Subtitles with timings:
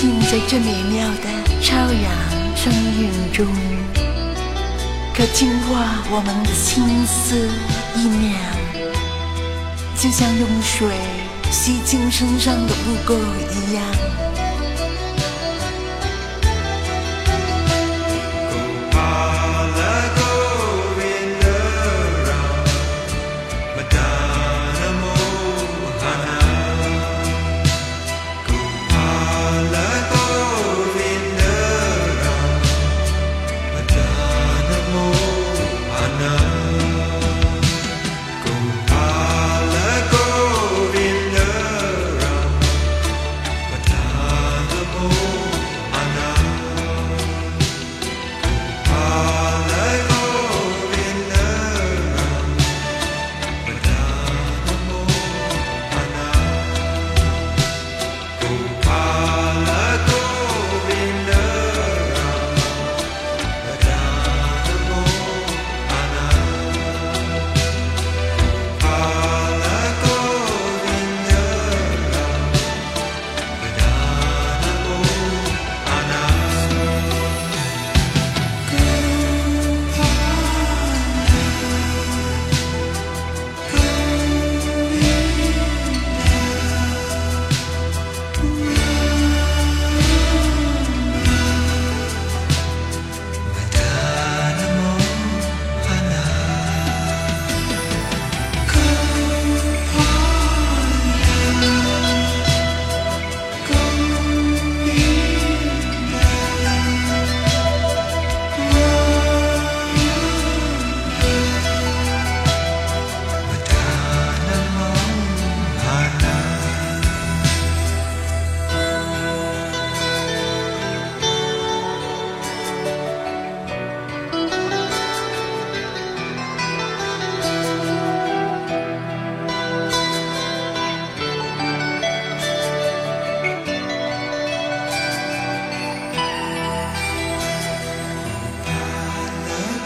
[0.00, 1.28] 浸在这美妙的
[1.60, 3.46] 超扬声韵中，
[5.14, 7.36] 可净化我们的心思
[7.94, 8.34] 意念，
[9.98, 10.88] 就像用水
[11.52, 13.14] 洗净身上的污垢
[13.52, 13.84] 一样。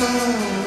[0.00, 0.57] Oh.